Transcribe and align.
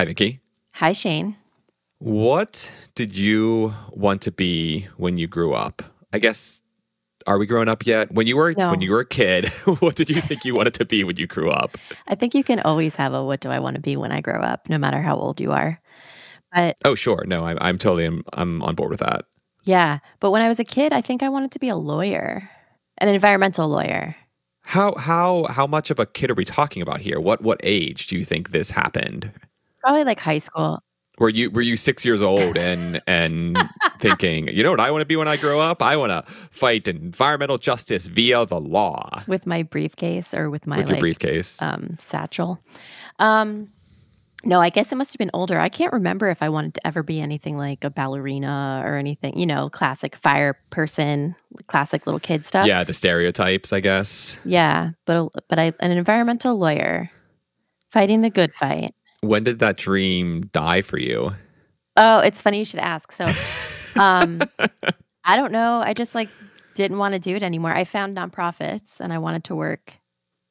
Hi, 0.00 0.06
Vicky. 0.06 0.40
Hi, 0.76 0.92
Shane. 0.92 1.36
What 1.98 2.72
did 2.94 3.14
you 3.14 3.74
want 3.90 4.22
to 4.22 4.32
be 4.32 4.88
when 4.96 5.18
you 5.18 5.26
grew 5.26 5.52
up? 5.52 5.82
I 6.10 6.18
guess 6.18 6.62
are 7.26 7.36
we 7.36 7.44
grown 7.44 7.68
up 7.68 7.84
yet? 7.84 8.10
When 8.10 8.26
you 8.26 8.38
were 8.38 8.54
No. 8.56 8.70
when 8.70 8.80
you 8.80 8.92
were 8.92 9.00
a 9.00 9.04
kid, 9.06 9.48
what 9.80 9.96
did 9.96 10.08
you 10.08 10.22
think 10.22 10.46
you 10.46 10.54
wanted 10.54 10.72
to 10.72 10.86
be 10.86 11.04
when 11.04 11.16
you 11.18 11.26
grew 11.26 11.50
up? 11.50 11.76
I 12.08 12.14
think 12.14 12.34
you 12.34 12.42
can 12.42 12.60
always 12.60 12.96
have 12.96 13.12
a 13.12 13.22
what 13.22 13.40
do 13.40 13.50
I 13.50 13.58
want 13.58 13.76
to 13.76 13.82
be 13.82 13.94
when 13.94 14.10
I 14.10 14.22
grow 14.22 14.40
up, 14.40 14.70
no 14.70 14.78
matter 14.78 15.02
how 15.02 15.16
old 15.18 15.38
you 15.38 15.52
are. 15.52 15.78
But 16.50 16.78
Oh, 16.82 16.94
sure. 16.94 17.26
No, 17.26 17.44
I'm 17.44 17.58
I'm 17.60 17.76
totally 17.76 18.06
I'm, 18.06 18.24
I'm 18.32 18.62
on 18.62 18.76
board 18.76 18.88
with 18.92 19.00
that. 19.00 19.26
yeah, 19.64 19.98
but 20.18 20.30
when 20.30 20.40
I 20.40 20.48
was 20.48 20.58
a 20.58 20.64
kid, 20.64 20.94
I 20.94 21.02
think 21.02 21.22
I 21.22 21.28
wanted 21.28 21.50
to 21.50 21.58
be 21.58 21.68
a 21.68 21.76
lawyer, 21.76 22.48
an 22.96 23.08
environmental 23.10 23.68
lawyer. 23.68 24.16
How 24.62 24.94
how 24.94 25.44
how 25.50 25.66
much 25.66 25.90
of 25.90 25.98
a 25.98 26.06
kid 26.06 26.30
are 26.30 26.34
we 26.40 26.46
talking 26.46 26.80
about 26.80 27.00
here? 27.00 27.20
What 27.20 27.42
what 27.42 27.60
age 27.62 28.06
do 28.06 28.16
you 28.16 28.24
think 28.24 28.52
this 28.52 28.70
happened? 28.70 29.30
Probably 29.80 30.04
like 30.04 30.20
high 30.20 30.38
school. 30.38 30.82
Were 31.18 31.28
you 31.28 31.50
were 31.50 31.60
you 31.60 31.76
six 31.76 32.02
years 32.04 32.22
old 32.22 32.56
and 32.56 33.02
and 33.06 33.58
thinking, 33.98 34.48
you 34.48 34.62
know 34.62 34.70
what 34.70 34.80
I 34.80 34.90
want 34.90 35.02
to 35.02 35.06
be 35.06 35.16
when 35.16 35.28
I 35.28 35.36
grow 35.36 35.60
up? 35.60 35.82
I 35.82 35.96
want 35.96 36.10
to 36.12 36.32
fight 36.50 36.88
environmental 36.88 37.58
justice 37.58 38.06
via 38.06 38.46
the 38.46 38.58
law 38.60 39.22
with 39.26 39.46
my 39.46 39.62
briefcase 39.62 40.32
or 40.32 40.48
with 40.48 40.66
my 40.66 40.78
with 40.78 40.88
your 40.88 40.94
like 40.94 41.00
briefcase. 41.00 41.60
um, 41.60 41.94
satchel. 42.00 42.58
Um, 43.18 43.70
no, 44.44 44.58
I 44.60 44.70
guess 44.70 44.90
it 44.90 44.94
must 44.96 45.12
have 45.12 45.18
been 45.18 45.30
older. 45.34 45.60
I 45.60 45.68
can't 45.68 45.92
remember 45.92 46.30
if 46.30 46.42
I 46.42 46.48
wanted 46.48 46.72
to 46.74 46.86
ever 46.86 47.02
be 47.02 47.20
anything 47.20 47.58
like 47.58 47.84
a 47.84 47.90
ballerina 47.90 48.80
or 48.86 48.96
anything. 48.96 49.38
You 49.38 49.44
know, 49.44 49.68
classic 49.68 50.16
fire 50.16 50.58
person, 50.70 51.34
classic 51.66 52.06
little 52.06 52.20
kid 52.20 52.46
stuff. 52.46 52.66
yeah, 52.66 52.82
the 52.82 52.94
stereotypes, 52.94 53.74
I 53.74 53.80
guess. 53.80 54.38
yeah. 54.46 54.92
But 55.04 55.16
a- 55.18 55.42
but 55.50 55.58
I 55.58 55.74
an 55.80 55.90
environmental 55.90 56.56
lawyer, 56.58 57.10
fighting 57.92 58.22
the 58.22 58.30
good 58.30 58.54
fight. 58.54 58.94
When 59.20 59.44
did 59.44 59.58
that 59.58 59.76
dream 59.76 60.46
die 60.46 60.82
for 60.82 60.98
you? 60.98 61.32
Oh, 61.96 62.18
it's 62.18 62.40
funny 62.40 62.58
you 62.58 62.64
should 62.64 62.80
ask. 62.80 63.12
So, 63.12 63.24
um, 64.00 64.40
I 65.24 65.36
don't 65.36 65.52
know. 65.52 65.82
I 65.84 65.92
just 65.92 66.14
like 66.14 66.28
didn't 66.74 66.98
want 66.98 67.12
to 67.12 67.18
do 67.18 67.36
it 67.36 67.42
anymore. 67.42 67.72
I 67.74 67.84
found 67.84 68.16
nonprofits 68.16 69.00
and 69.00 69.12
I 69.12 69.18
wanted 69.18 69.44
to 69.44 69.54
work. 69.54 69.94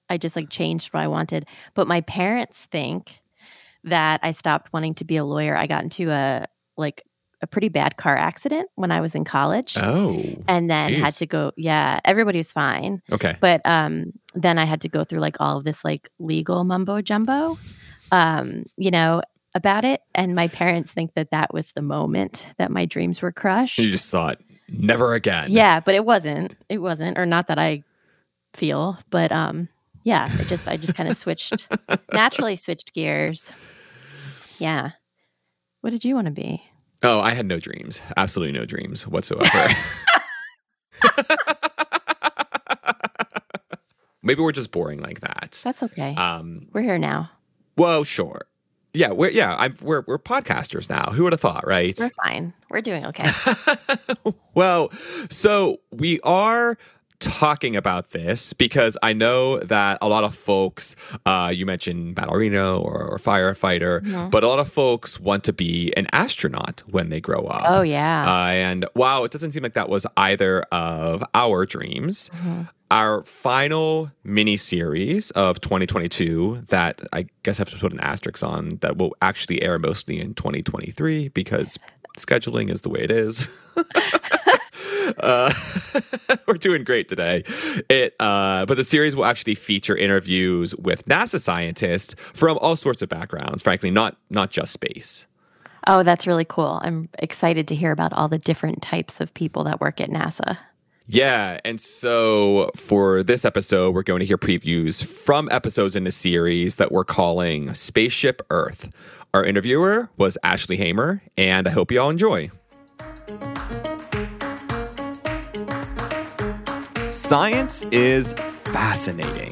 I 0.10 0.18
just 0.18 0.36
like 0.36 0.50
changed 0.50 0.94
what 0.94 1.02
I 1.02 1.08
wanted. 1.08 1.46
But 1.74 1.88
my 1.88 2.02
parents 2.02 2.68
think 2.72 3.20
that 3.86 4.20
I 4.24 4.32
stopped 4.32 4.74
wanting 4.74 4.96
to 4.96 5.06
be 5.06 5.18
a 5.18 5.26
lawyer. 5.26 5.56
I 5.56 5.68
got 5.68 5.84
into 5.84 6.12
a 6.12 6.46
like 6.78 7.04
a 7.42 7.48
pretty 7.48 7.70
bad 7.70 7.98
car 7.98 8.16
accident 8.16 8.70
when 8.76 8.92
I 8.92 9.02
was 9.02 9.16
in 9.16 9.24
college. 9.24 9.78
Oh, 9.78 10.22
and 10.48 10.70
then 10.70 10.94
had 10.94 11.14
to 11.16 11.26
go 11.26 11.52
yeah 11.56 12.00
everybody 12.04 12.38
was 12.38 12.52
fine 12.52 13.02
okay. 13.12 13.38
but 13.40 13.62
um 13.66 14.12
then 14.36 14.58
i 14.58 14.66
had 14.66 14.82
to 14.82 14.90
go 14.90 15.04
through 15.04 15.20
like 15.20 15.38
all 15.40 15.58
of 15.58 15.64
this 15.64 15.84
like 15.84 16.10
legal 16.20 16.64
mumbo 16.64 17.02
jumbo 17.02 17.58
um 18.12 18.66
you 18.78 18.92
know 18.92 19.22
about 19.56 19.84
it 19.86 20.02
and 20.14 20.36
my 20.36 20.48
parents 20.48 20.92
think 20.92 21.14
that 21.16 21.32
that 21.32 21.54
was 21.54 21.72
the 21.72 21.82
moment 21.82 22.48
that 22.58 22.70
my 22.72 22.86
dreams 22.86 23.22
were 23.22 23.32
crushed 23.32 23.80
You 23.80 23.90
just 23.92 24.12
thought 24.12 24.40
never 24.68 25.14
again. 25.16 25.52
yeah 25.52 25.80
but 25.80 25.96
it 25.96 26.06
wasn't 26.06 26.56
it 26.70 26.78
wasn't 26.80 27.18
or 27.18 27.26
not 27.26 27.48
that 27.48 27.58
i 27.60 27.84
feel 28.56 28.98
but 29.10 29.32
um 29.32 29.68
yeah 30.04 30.28
it 30.40 30.48
just 30.48 30.68
i 30.68 30.78
just 30.78 30.94
kind 30.96 31.10
of 31.10 31.18
switched 31.18 31.68
naturally 32.14 32.56
switched 32.56 32.94
gears 32.94 33.52
yeah 34.60 34.92
what 35.82 35.90
did 35.92 36.06
you 36.06 36.16
want 36.16 36.26
to 36.26 36.32
be 36.32 36.62
Oh, 37.02 37.22
I 37.22 37.34
had 37.34 37.46
no 37.46 37.62
dreams. 37.62 38.02
Absolutely 38.18 38.60
no 38.60 38.66
dreams 38.66 39.08
whatsoever. 39.08 39.48
Maybe 44.22 44.42
we're 44.42 44.52
just 44.52 44.72
boring 44.74 45.00
like 45.00 45.22
that. 45.22 45.62
that's 45.64 45.82
okay 45.82 46.14
Um, 46.16 46.68
we're 46.74 46.82
here 46.82 46.98
now 46.98 47.32
well, 47.80 48.04
sure. 48.04 48.42
Yeah, 48.94 49.12
we're 49.12 49.30
yeah, 49.32 49.56
I'm, 49.58 49.76
we're 49.82 50.04
we're 50.08 50.18
podcasters 50.20 50.90
now. 50.90 51.12
Who 51.14 51.24
would 51.24 51.34
have 51.34 51.42
thought, 51.42 51.66
right? 51.68 51.98
we're 52.00 52.10
fine 52.24 52.54
we're 52.72 52.82
doing 52.82 53.06
okay 53.06 53.30
well, 54.54 54.92
so 55.30 55.80
we 55.92 56.20
are 56.22 56.78
talking 57.20 57.76
about 57.76 58.12
this 58.12 58.54
because 58.54 58.98
I 59.04 59.12
know 59.14 59.60
that 59.60 59.98
a 60.02 60.08
lot 60.08 60.24
of 60.24 60.34
folks, 60.36 60.96
uh, 61.26 61.52
you 61.54 61.66
mentioned 61.66 62.16
ballerina 62.16 62.78
or, 62.80 63.04
or 63.12 63.18
firefighter, 63.20 64.02
Mhm. 64.02 64.32
but 64.32 64.44
a 64.44 64.48
lot 64.48 64.60
of 64.60 64.72
folks 64.72 65.20
want 65.20 65.44
to 65.44 65.52
be 65.54 65.92
an 65.98 66.08
astronaut 66.14 66.82
when 66.88 67.10
they 67.10 67.20
grow 67.20 67.44
up. 67.46 67.66
oh 67.68 67.82
yeah 67.82 68.24
Uh, 68.26 68.48
and 68.52 68.86
wow, 68.96 69.24
it 69.26 69.32
doesn't 69.32 69.52
seem 69.52 69.64
like 69.64 69.74
that 69.74 69.90
was 69.90 70.08
either 70.16 70.62
of 70.72 71.24
our 71.34 71.66
dreams. 71.66 72.32
Mhm. 72.44 72.70
Our 72.92 73.24
final 73.24 74.12
mini 74.24 74.58
series 74.58 75.30
of 75.32 75.62
2022 75.62 76.64
that 76.70 77.02
I 77.14 77.28
guess 77.44 77.60
I 77.60 77.62
have 77.62 77.70
to 77.70 77.78
put 77.78 77.94
an 77.94 78.00
asterisk 78.00 78.44
on 78.44 78.78
that 78.82 78.98
will 78.98 79.16
actually 79.22 79.62
air 79.62 79.78
mostly 79.78 80.20
in 80.20 80.34
2023 80.34 81.28
because 81.30 81.78
scheduling 82.18 82.72
is 82.72 82.82
the 82.82 82.90
way 82.90 83.02
it 83.02 83.12
is. 83.12 83.48
uh, 85.20 85.54
we're 86.48 86.56
doing 86.56 86.84
great 86.84 87.08
today. 87.08 87.44
It, 87.90 88.16
uh, 88.20 88.66
but 88.66 88.76
the 88.76 88.84
series 88.84 89.16
will 89.16 89.26
actually 89.26 89.56
feature 89.56 89.96
interviews 89.96 90.76
with 90.76 91.06
NASA 91.06 91.40
scientists 91.40 92.16
from 92.34 92.58
all 92.60 92.76
sorts 92.76 93.02
of 93.02 93.10
backgrounds. 93.10 93.62
Frankly, 93.62 93.92
not 93.92 94.18
not 94.30 94.50
just 94.50 94.74
space. 94.74 95.28
Oh, 95.88 96.04
that's 96.04 96.28
really 96.28 96.46
cool. 96.46 96.80
I'm 96.84 97.10
excited 97.20 97.68
to 97.70 97.76
hear 97.76 97.92
about 97.92 98.14
all 98.14 98.28
the 98.28 98.38
different 98.38 98.82
types 98.82 99.22
of 99.22 99.34
people 99.34 99.64
that 99.64 99.80
work 99.80 100.02
at 100.02 100.10
NASA. 100.10 100.58
Yeah, 101.12 101.60
and 101.66 101.82
so 101.82 102.70
for 102.76 103.24
this 103.24 103.44
episode, 103.44 103.96
we're 103.96 104.04
going 104.04 104.20
to 104.20 104.28
hear 104.28 104.38
previews 104.38 105.04
from 105.04 105.50
episodes 105.52 105.96
in 105.96 106.04
the 106.04 106.12
series 106.12 106.76
that 106.76 106.92
we're 106.92 107.04
calling 107.04 107.74
Spaceship 107.74 108.44
Earth. 108.52 108.94
Our 109.34 109.44
interviewer 109.44 110.10
was 110.18 110.38
Ashley 110.44 110.78
Hamer, 110.78 111.24
and 111.36 111.68
I 111.68 111.72
hope 111.72 111.92
you 111.92 112.00
all 112.00 112.12
enjoy. 112.12 112.52
Science 117.12 117.84
is 117.86 118.34
fascinating, 118.34 119.52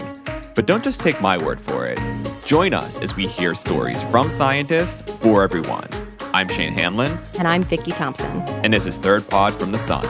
but 0.53 0.67
don't 0.67 0.83
just 0.83 1.01
take 1.01 1.19
my 1.21 1.39
word 1.39 1.59
for 1.59 1.87
it. 1.87 1.99
Join 2.45 2.75
us 2.75 2.99
as 2.99 3.15
we 3.15 3.25
hear 3.25 3.55
stories 3.55 4.03
from 4.03 4.29
scientists 4.29 5.01
for 5.21 5.41
everyone. 5.43 5.87
I'm 6.35 6.49
Shane 6.49 6.73
Hanlon, 6.73 7.17
And 7.39 7.47
I'm 7.47 7.63
Vicky 7.63 7.91
Thompson. 7.93 8.41
and 8.63 8.71
this 8.71 8.85
is 8.85 8.99
Third 8.99 9.27
Pod 9.27 9.55
from 9.55 9.71
the 9.71 9.79
Sun. 9.79 10.05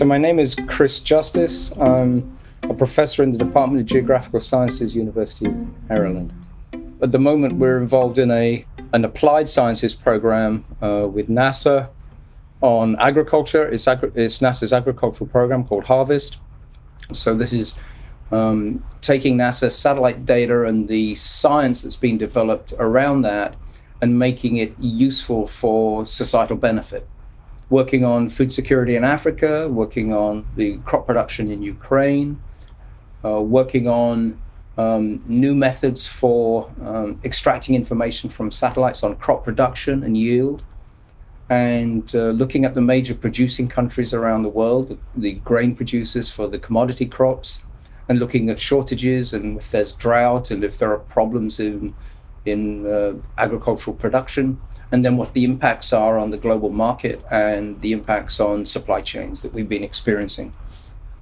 So 0.00 0.06
my 0.06 0.16
name 0.16 0.38
is 0.38 0.56
Chris 0.66 0.98
Justice. 0.98 1.72
I'm 1.72 2.34
a 2.62 2.72
professor 2.72 3.22
in 3.22 3.32
the 3.32 3.36
Department 3.36 3.82
of 3.82 3.86
Geographical 3.86 4.40
Sciences, 4.40 4.96
University 4.96 5.44
of 5.44 5.90
Maryland. 5.90 6.32
At 7.02 7.12
the 7.12 7.18
moment, 7.18 7.56
we're 7.56 7.78
involved 7.78 8.16
in 8.16 8.30
a 8.30 8.64
an 8.94 9.04
applied 9.04 9.46
sciences 9.46 9.94
program 9.94 10.64
uh, 10.80 11.06
with 11.06 11.28
NASA 11.28 11.90
on 12.62 12.98
agriculture. 12.98 13.68
It's, 13.68 13.86
agri- 13.86 14.10
it's 14.14 14.38
NASA's 14.38 14.72
agricultural 14.72 15.28
program 15.28 15.64
called 15.64 15.84
Harvest. 15.84 16.38
So 17.12 17.34
this 17.34 17.52
is 17.52 17.78
um, 18.30 18.82
taking 19.02 19.36
NASA 19.36 19.70
satellite 19.70 20.24
data 20.24 20.64
and 20.64 20.88
the 20.88 21.14
science 21.14 21.82
that's 21.82 21.96
been 21.96 22.16
developed 22.16 22.72
around 22.78 23.20
that 23.20 23.54
and 24.00 24.18
making 24.18 24.56
it 24.56 24.72
useful 24.78 25.46
for 25.46 26.06
societal 26.06 26.56
benefit 26.56 27.06
working 27.70 28.04
on 28.04 28.28
food 28.28 28.50
security 28.52 28.96
in 28.96 29.04
Africa, 29.04 29.68
working 29.68 30.12
on 30.12 30.46
the 30.56 30.78
crop 30.78 31.06
production 31.06 31.50
in 31.50 31.62
Ukraine, 31.62 32.42
uh, 33.24 33.40
working 33.40 33.88
on 33.88 34.40
um, 34.76 35.20
new 35.26 35.54
methods 35.54 36.06
for 36.06 36.70
um, 36.84 37.20
extracting 37.24 37.74
information 37.74 38.28
from 38.28 38.50
satellites 38.50 39.02
on 39.02 39.16
crop 39.16 39.44
production 39.44 40.02
and 40.02 40.16
yield, 40.16 40.64
and 41.48 42.14
uh, 42.14 42.30
looking 42.30 42.64
at 42.64 42.74
the 42.74 42.80
major 42.80 43.14
producing 43.14 43.68
countries 43.68 44.12
around 44.12 44.42
the 44.42 44.48
world, 44.48 44.88
the, 44.88 44.98
the 45.16 45.32
grain 45.34 45.74
producers 45.74 46.30
for 46.30 46.48
the 46.48 46.58
commodity 46.58 47.06
crops, 47.06 47.64
and 48.08 48.18
looking 48.18 48.50
at 48.50 48.58
shortages 48.58 49.32
and 49.32 49.58
if 49.58 49.70
there's 49.70 49.92
drought 49.92 50.50
and 50.50 50.64
if 50.64 50.78
there 50.78 50.92
are 50.92 50.98
problems 50.98 51.60
in 51.60 51.94
in 52.44 52.86
uh, 52.86 53.14
agricultural 53.38 53.96
production, 53.96 54.60
and 54.92 55.04
then 55.04 55.16
what 55.16 55.34
the 55.34 55.44
impacts 55.44 55.92
are 55.92 56.18
on 56.18 56.30
the 56.30 56.38
global 56.38 56.70
market 56.70 57.22
and 57.30 57.80
the 57.80 57.92
impacts 57.92 58.40
on 58.40 58.66
supply 58.66 59.00
chains 59.00 59.42
that 59.42 59.52
we've 59.52 59.68
been 59.68 59.84
experiencing. 59.84 60.52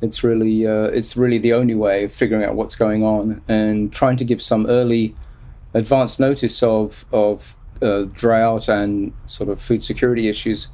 It's 0.00 0.22
really, 0.22 0.66
uh, 0.66 0.84
it's 0.84 1.16
really 1.16 1.38
the 1.38 1.52
only 1.52 1.74
way 1.74 2.04
of 2.04 2.12
figuring 2.12 2.44
out 2.44 2.54
what's 2.54 2.76
going 2.76 3.02
on 3.02 3.42
and 3.48 3.92
trying 3.92 4.16
to 4.16 4.24
give 4.24 4.40
some 4.40 4.66
early 4.66 5.16
advance 5.74 6.18
notice 6.18 6.62
of 6.62 7.04
of 7.12 7.56
uh, 7.82 8.04
drought 8.12 8.68
and 8.68 9.12
sort 9.26 9.48
of 9.48 9.60
food 9.60 9.84
security 9.84 10.28
issues 10.28 10.68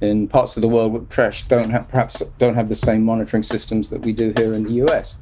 in 0.00 0.28
parts 0.28 0.56
of 0.56 0.60
the 0.60 0.68
world 0.68 0.92
which 0.92 1.48
don't 1.48 1.70
have, 1.70 1.88
perhaps 1.88 2.22
don't 2.38 2.54
have 2.54 2.68
the 2.68 2.74
same 2.74 3.02
monitoring 3.02 3.42
systems 3.42 3.90
that 3.90 4.00
we 4.00 4.12
do 4.12 4.32
here 4.36 4.52
in 4.52 4.64
the 4.64 4.72
US. 4.84 5.16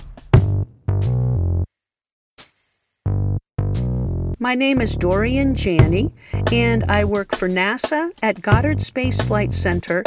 My 4.43 4.57
name 4.57 4.81
is 4.81 4.97
Dorian 4.97 5.55
Janney, 5.55 6.13
and 6.51 6.83
I 6.91 7.05
work 7.05 7.37
for 7.37 7.49
NASA 7.49 8.11
at 8.25 8.43
Goddard 8.43 8.81
Space 8.81 9.23
Flight 9.23 9.53
Center. 9.53 10.03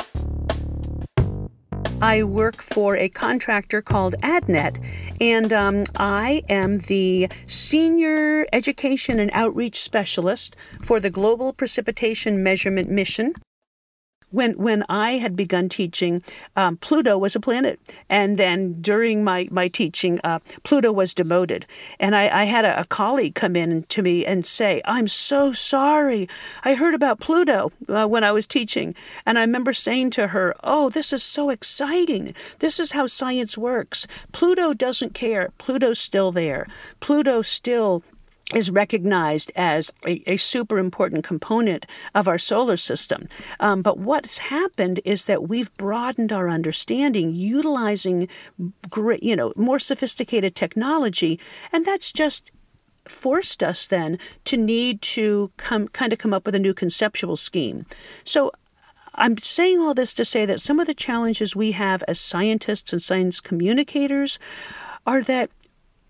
I 2.02 2.22
work 2.24 2.62
for 2.62 2.98
a 2.98 3.08
contractor 3.08 3.82
called 3.82 4.16
ADNET, 4.22 4.78
and 5.22 5.54
um, 5.54 5.86
I 5.96 6.44
am 6.50 6.80
the 6.80 7.30
Senior 7.46 8.46
Education 8.52 9.22
and 9.22 9.32
Outreach 9.34 9.80
Specialist 9.80 10.58
for 10.82 11.00
the 11.00 11.10
Global 11.10 11.54
Precipitation 11.54 12.44
Measurement 12.44 12.90
Mission 12.90 13.36
when 14.32 14.54
when 14.54 14.84
I 14.90 15.14
had 15.14 15.36
begun 15.36 15.70
teaching, 15.70 16.22
um, 16.56 16.78
Pluto 16.78 17.18
was 17.18 17.36
a 17.36 17.40
planet, 17.40 17.80
and 18.10 18.38
then 18.38 18.82
during 18.82 19.24
my 19.24 19.48
my 19.52 19.68
teaching, 19.68 20.20
uh, 20.24 20.40
Pluto 20.64 20.92
was 20.92 21.14
demoted, 21.14 21.66
and 22.00 22.16
I, 22.16 22.42
I 22.42 22.44
had 22.46 22.66
a, 22.66 22.82
a, 22.82 22.86
colleague 22.86 23.36
come 23.36 23.56
in 23.56 23.84
to 23.84 24.02
me 24.02 24.26
and 24.26 24.46
say, 24.46 24.82
"I'm 24.86 25.08
so 25.08 25.52
sorry. 25.52 26.28
I 26.64 26.74
heard 26.74 26.94
about 26.94 27.20
Pluto 27.20 27.72
uh, 27.88 28.08
when 28.08 28.24
I 28.24 28.32
was 28.32 28.48
teaching, 28.48 28.96
and 29.26 29.38
I 29.38 29.42
remember 29.42 29.74
saying 29.74 30.12
to 30.12 30.28
her, 30.28 30.56
"Oh, 30.64 30.90
this 30.90 31.14
is 31.14 31.24
so 31.24 31.50
exciting. 31.50 32.34
This 32.60 32.80
is 32.80 32.92
how 32.92 33.08
science 33.08 33.58
works. 33.58 34.08
Pluto 34.32 34.74
doesn't 34.74 35.14
care. 35.14 35.52
Pluto's 35.58 36.00
still 36.00 36.32
there. 36.32 36.68
Pluto 37.00 37.42
still 37.42 38.04
is 38.54 38.70
recognized 38.70 39.52
as 39.56 39.92
a, 40.06 40.22
a, 40.28 40.38
super 40.38 40.78
important 40.78 41.24
component 41.24 41.86
of 42.14 42.28
our 42.28 42.38
solar 42.38 42.78
system. 42.78 43.28
Um, 43.60 43.82
but 43.82 43.98
what's 43.98 44.38
happened 44.38 45.00
is 45.04 45.26
that 45.26 45.48
we've 45.48 45.76
broadened 45.78 46.32
our 46.32 46.48
understanding 46.48 47.32
utilizing 47.32 48.30
you 49.20 49.36
know, 49.36 49.52
more 49.56 49.80
sophisticated 49.80 50.56
technology, 50.56 51.40
and 51.72 51.86
that's 51.86 52.12
just 52.12 52.52
forced 53.06 53.64
us 53.64 53.88
then 53.88 54.20
to 54.46 54.58
need 54.58 55.02
to 55.02 55.52
come 55.58 55.88
kind 55.90 56.14
of 56.14 56.20
come 56.20 56.34
up 56.34 56.46
with 56.46 56.56
a 56.56 56.60
new 56.60 56.74
conceptual 56.74 57.36
scheme. 57.36 57.86
So 58.24 58.52
I'm 59.16 59.38
saying 59.38 59.80
all 59.80 59.94
this 59.94 60.14
to 60.16 60.26
say 60.26 60.46
that 60.46 60.60
some 60.60 60.80
of 60.80 60.88
the 60.88 60.94
challenges 60.94 61.56
we 61.56 61.72
have 61.72 62.04
as 62.08 62.20
scientists 62.20 62.92
and 62.92 63.02
science 63.02 63.40
communicators 63.40 64.40
are 65.08 65.22
that 65.24 65.50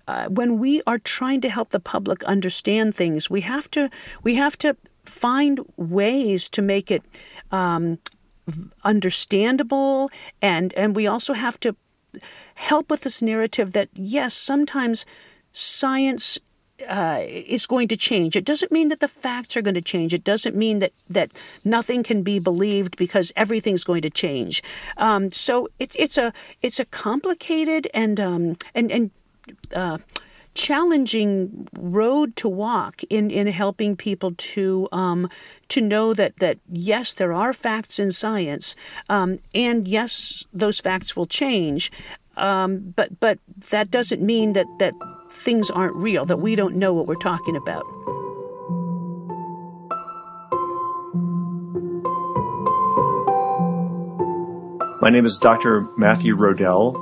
uh, 0.08 0.28
when 0.28 0.60
we 0.60 0.82
are 0.86 1.00
trying 1.00 1.42
to 1.42 1.50
help 1.50 1.70
the 1.70 1.80
public 1.80 2.24
understand 2.26 2.96
things, 2.96 3.30
we 3.30 3.42
have 3.42 3.70
to 3.72 3.90
we 4.24 4.36
have 4.36 4.58
to 4.60 4.76
find 5.06 5.60
ways 5.78 6.50
to 6.50 6.62
make 6.62 6.92
it 6.92 7.04
um, 7.52 8.00
understandable, 8.84 10.10
and 10.42 10.74
and 10.74 10.96
we 10.96 11.08
also 11.08 11.34
have 11.34 11.60
to 11.62 11.76
help 12.56 12.90
with 12.90 13.02
this 13.02 13.22
narrative 13.22 13.74
that 13.74 13.90
yes, 13.94 14.34
sometimes 14.34 15.06
science 15.52 16.38
uh, 16.90 17.22
is 17.24 17.66
going 17.66 17.88
to 17.88 17.96
change. 17.96 18.36
It 18.36 18.46
doesn't 18.46 18.72
mean 18.72 18.90
that 18.90 19.00
the 19.00 19.08
facts 19.08 19.56
are 19.56 19.62
going 19.62 19.76
to 19.76 19.82
change. 19.82 20.14
It 20.14 20.24
doesn't 20.24 20.56
mean 20.56 20.80
that 20.80 20.92
that 21.10 21.32
nothing 21.64 22.04
can 22.04 22.22
be 22.22 22.40
believed 22.40 22.98
because 22.98 23.32
everything's 23.36 23.84
going 23.84 24.02
to 24.02 24.10
change. 24.10 24.62
Um, 24.98 25.32
so 25.32 25.70
it, 25.80 25.96
it's 25.98 26.18
a 26.18 26.34
it's 26.62 26.80
a 26.80 26.86
complicated 26.86 27.88
and 27.94 28.20
um, 28.20 28.58
and 28.74 28.92
and 28.92 29.12
uh, 29.74 29.98
challenging 30.56 31.68
road 31.78 32.36
to 32.38 32.50
walk 32.50 33.04
in, 33.10 33.30
in 33.30 33.46
helping 33.48 33.96
people 33.96 34.32
to 34.38 34.88
um, 34.92 35.30
to 35.68 35.82
know 35.82 36.14
that 36.14 36.38
that 36.38 36.58
yes, 36.72 37.14
there 37.14 37.34
are 37.34 37.54
facts 37.54 38.00
in 38.00 38.12
science, 38.12 38.76
um, 39.10 39.38
and 39.54 39.88
yes, 39.88 40.46
those 40.54 40.80
facts 40.80 41.16
will 41.16 41.28
change. 41.28 41.92
Um, 42.38 42.94
but 42.96 43.20
but 43.20 43.38
that 43.70 43.92
doesn't 43.92 44.22
mean 44.22 44.54
that 44.54 44.66
that 44.80 44.94
things 45.30 45.70
aren't 45.70 45.96
real. 45.96 46.26
That 46.26 46.38
we 46.38 46.56
don't 46.56 46.76
know 46.76 46.94
what 46.94 47.08
we're 47.08 47.16
talking 47.16 47.56
about. 47.56 47.86
My 55.02 55.12
name 55.12 55.26
is 55.26 55.38
Dr. 55.38 55.88
Matthew 55.98 56.36
Rodell, 56.36 56.96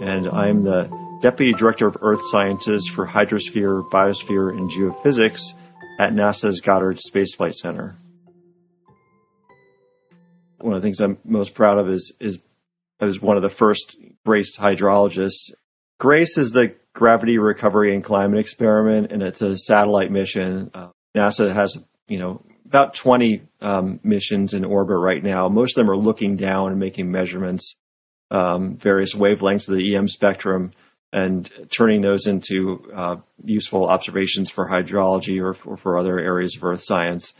and 0.00 0.26
I'm 0.28 0.60
the 0.60 0.88
Deputy 1.20 1.52
Director 1.52 1.88
of 1.88 1.96
Earth 2.00 2.20
Sciences 2.26 2.86
for 2.86 3.06
Hydrosphere, 3.06 3.90
Biosphere, 3.90 4.50
and 4.56 4.70
Geophysics 4.70 5.52
at 5.98 6.12
NASA's 6.12 6.60
Goddard 6.60 7.00
Space 7.00 7.34
Flight 7.34 7.54
Center. 7.54 7.96
One 10.60 10.74
of 10.74 10.80
the 10.80 10.86
things 10.86 11.00
I'm 11.00 11.18
most 11.24 11.54
proud 11.54 11.78
of 11.78 11.88
is, 11.88 12.16
is 12.20 12.38
I 13.00 13.04
was 13.04 13.20
one 13.20 13.36
of 13.36 13.42
the 13.42 13.50
first 13.50 13.96
GRACE 14.24 14.56
hydrologists. 14.58 15.52
GRACE 15.98 16.38
is 16.38 16.52
the 16.52 16.76
Gravity 16.92 17.38
Recovery 17.38 17.94
and 17.94 18.04
Climate 18.04 18.38
Experiment, 18.38 19.10
and 19.10 19.22
it's 19.22 19.42
a 19.42 19.56
satellite 19.56 20.12
mission. 20.12 20.70
Uh, 20.72 20.90
NASA 21.16 21.52
has, 21.52 21.84
you 22.06 22.18
know, 22.18 22.44
about 22.64 22.94
20 22.94 23.42
um, 23.60 23.98
missions 24.04 24.54
in 24.54 24.64
orbit 24.64 24.98
right 24.98 25.22
now. 25.22 25.48
Most 25.48 25.76
of 25.76 25.84
them 25.84 25.90
are 25.90 25.96
looking 25.96 26.36
down 26.36 26.70
and 26.70 26.78
making 26.78 27.10
measurements, 27.10 27.76
um, 28.30 28.76
various 28.76 29.14
wavelengths 29.14 29.68
of 29.68 29.74
the 29.74 29.96
EM 29.96 30.06
spectrum 30.06 30.70
and 31.12 31.50
turning 31.70 32.02
those 32.02 32.26
into 32.26 32.90
uh, 32.94 33.16
useful 33.44 33.88
observations 33.88 34.50
for 34.50 34.68
hydrology 34.68 35.42
or 35.42 35.54
for, 35.54 35.76
for, 35.76 35.98
other 35.98 36.18
areas 36.18 36.56
of 36.56 36.64
Earth 36.64 36.82
science. 36.82 37.32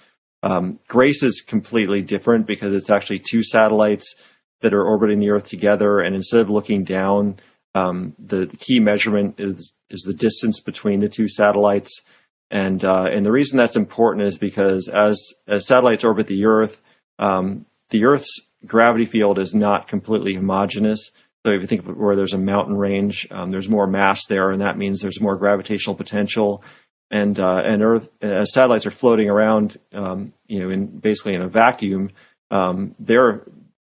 Um, 0.43 0.79
GRACE 0.89 1.23
is 1.23 1.41
completely 1.43 2.01
different 2.01 2.47
because 2.47 2.73
it's 2.73 2.91
actually 2.91 3.19
two 3.19 3.43
satellites 3.43 4.15
that 4.61 4.73
are 4.73 4.85
orbiting 4.85 5.19
the 5.19 5.31
Earth 5.31 5.49
together, 5.49 6.01
and 6.01 6.15
instead 6.15 6.41
of 6.41 6.51
looking 6.51 6.85
down, 6.85 7.37
um, 7.75 8.15
the, 8.19 8.47
the, 8.47 8.57
key 8.57 8.81
measurement 8.81 9.39
is 9.39 9.75
is 9.91 10.03
the 10.03 10.15
distance 10.15 10.61
between 10.61 11.01
the 11.01 11.09
two 11.09 11.29
satellites. 11.29 12.03
And 12.51 12.83
uh, 12.83 13.05
and 13.05 13.27
the 13.27 13.33
reason 13.33 13.59
that's 13.59 13.77
important 13.77 14.27
is 14.27 14.39
because 14.39 14.89
as 14.89 15.35
as 15.47 15.67
satellites 15.67 16.05
orbit 16.05 16.27
the 16.27 16.47
Earth, 16.47 16.81
um, 17.19 17.67
the 17.91 18.05
Earth's 18.07 18.41
gravity 18.65 19.05
field 19.05 19.39
is 19.39 19.55
not 19.55 19.87
completely 19.87 20.35
homogeneous. 20.35 21.11
So 21.47 21.53
if 21.53 21.61
you 21.61 21.67
think 21.67 21.87
of 21.87 21.97
where 21.97 22.17
there's 22.17 22.35
a 22.35 22.39
mountain 22.39 22.77
range, 22.77 23.29
um, 23.31 23.51
there's 23.51 23.69
more 23.69 23.87
mass 23.87 24.27
there, 24.27 24.51
and 24.51 24.61
that 24.61 24.77
means 24.77 25.01
there's 25.01 25.21
more 25.21 25.37
gravitational 25.37 25.97
potential. 25.97 26.63
And 27.11 27.39
uh, 27.41 27.63
and 27.65 27.83
Earth, 27.83 28.09
as 28.21 28.53
satellites 28.53 28.85
are 28.87 28.91
floating 28.91 29.31
around, 29.31 29.79
um, 29.95 30.35
you 30.47 30.61
know, 30.61 30.69
in 30.69 30.87
basically 30.87 31.35
in 31.35 31.41
a 31.41 31.49
vacuum, 31.49 32.11
um, 32.51 32.95
their 32.99 33.47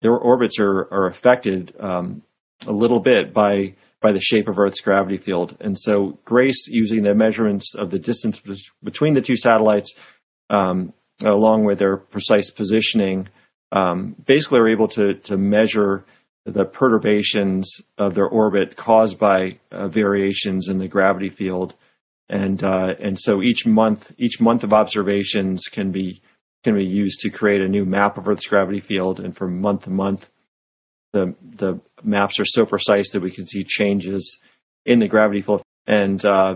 their 0.02 0.16
orbits 0.16 0.60
are 0.60 0.88
are 0.92 1.08
affected 1.08 1.74
um, 1.80 2.22
a 2.68 2.72
little 2.72 3.00
bit 3.00 3.34
by 3.34 3.74
by 4.02 4.12
the 4.12 4.20
shape 4.20 4.48
of 4.48 4.60
Earth's 4.60 4.82
gravity 4.82 5.18
field. 5.18 5.58
And 5.60 5.78
so 5.78 6.20
Grace, 6.24 6.68
using 6.68 7.04
the 7.04 7.16
measurements 7.16 7.74
of 7.76 7.90
the 7.90 8.00
distance 8.00 8.42
between 8.84 9.14
the 9.14 9.22
two 9.22 9.36
satellites, 9.36 9.94
um, 10.50 10.94
along 11.26 11.64
with 11.64 11.80
their 11.80 11.98
precise 11.98 12.52
positioning, 12.52 13.28
um, 13.72 14.16
basically 14.26 14.60
are 14.60 14.70
able 14.70 14.88
to 14.90 15.16
to 15.16 15.38
measure 15.38 16.06
the 16.46 16.66
perturbations 16.66 17.82
of 17.98 18.16
their 18.16 18.28
orbit 18.28 18.76
caused 18.76 19.20
by 19.20 19.60
uh, 19.72 19.88
variations 19.88 20.68
in 20.70 20.80
the 20.80 20.88
gravity 20.88 21.30
field, 21.30 21.76
and 22.30 22.64
uh, 22.64 22.94
and 23.00 23.20
so 23.20 23.42
each 23.42 23.66
month 23.66 24.14
each 24.18 24.40
month 24.40 24.64
of 24.64 24.74
observations 24.74 25.68
can 25.68 25.92
be 25.92 26.22
can 26.64 26.76
be 26.76 26.86
used 26.86 27.20
to 27.22 27.30
create 27.30 27.62
a 27.62 27.68
new 27.68 27.86
map 27.86 28.18
of 28.18 28.28
Earth's 28.28 28.48
gravity 28.48 28.80
field, 28.80 29.20
and 29.20 29.36
from 29.36 29.62
month 29.62 29.84
to 29.84 29.90
month, 29.90 30.30
the 31.14 31.36
the 31.42 31.80
maps 32.04 32.40
are 32.40 32.46
so 32.46 32.66
precise 32.66 33.12
that 33.12 33.22
we 33.22 33.32
can 33.32 33.46
see 33.46 33.64
changes 33.64 34.40
in 34.86 35.00
the 35.00 35.08
gravity 35.08 35.42
field, 35.42 35.62
and 35.88 36.26
uh, 36.26 36.56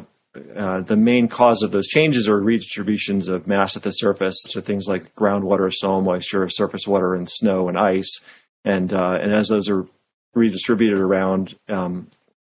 uh, 0.56 0.82
the 0.82 0.96
main 0.96 1.28
cause 1.28 1.62
of 1.62 1.72
those 1.72 1.88
changes 1.88 2.28
are 2.28 2.42
redistributions 2.42 3.28
of 3.28 3.48
mass 3.48 3.76
at 3.78 3.84
the 3.84 3.92
surface, 3.92 4.44
so 4.50 4.62
things 4.62 4.88
like 4.88 5.14
groundwater, 5.14 5.72
soil 5.72 6.02
moisture, 6.02 6.48
surface 6.50 6.88
water, 6.88 7.14
and 7.14 7.30
snow 7.30 7.68
and 7.68 7.78
ice 7.78 8.20
and 8.66 8.94
uh, 8.94 9.18
and 9.22 9.34
as 9.34 9.50
those 9.50 9.70
are 9.70 9.86
redistributed 10.34 11.00
around, 11.00 11.58
um, 11.70 12.08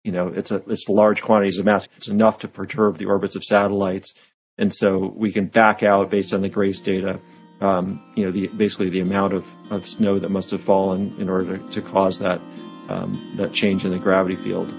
you 0.04 0.12
know, 0.12 0.28
it's 0.28 0.52
a 0.52 0.64
it's 0.68 0.90
large 0.90 1.22
quantities 1.22 1.60
of 1.60 1.66
mass. 1.66 1.88
It's 1.96 2.08
enough 2.08 2.40
to 2.40 2.48
perturb 2.48 2.98
the 2.98 3.06
orbits 3.06 3.36
of 3.36 3.44
satellites, 3.44 4.14
and 4.58 4.74
so 4.74 5.14
we 5.16 5.32
can 5.32 5.48
back 5.48 5.84
out 5.84 6.10
based 6.10 6.34
on 6.34 6.42
the 6.42 6.50
GRACE 6.50 6.82
data. 6.82 7.20
Um, 7.60 8.02
you 8.16 8.24
know, 8.26 8.32
the 8.32 8.48
basically 8.48 8.90
the 8.90 9.00
amount 9.00 9.34
of, 9.34 9.48
of 9.72 9.90
snow 9.90 10.20
that 10.20 10.30
must 10.30 10.52
have 10.52 10.62
fallen 10.62 11.16
in 11.20 11.28
order 11.28 11.58
to, 11.58 11.70
to 11.70 11.82
cause 11.82 12.20
that 12.20 12.40
um, 12.88 13.34
that 13.38 13.52
change 13.52 13.84
in 13.84 13.92
the 13.92 14.00
gravity 14.00 14.36
field. 14.36 14.72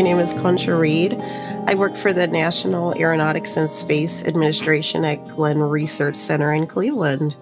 My 0.00 0.04
name 0.04 0.18
is 0.18 0.32
Concha 0.32 0.74
Reid. 0.74 1.12
I 1.66 1.74
work 1.74 1.94
for 1.94 2.14
the 2.14 2.26
National 2.26 2.98
Aeronautics 2.98 3.54
and 3.58 3.68
Space 3.68 4.22
Administration 4.22 5.04
at 5.04 5.28
Glenn 5.28 5.58
Research 5.58 6.16
Center 6.16 6.54
in 6.54 6.66
Cleveland. 6.66 7.36